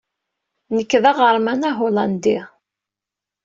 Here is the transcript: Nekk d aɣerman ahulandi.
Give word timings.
Nekk 0.75 0.91
d 1.03 1.05
aɣerman 1.11 1.61
ahulandi. 1.69 2.37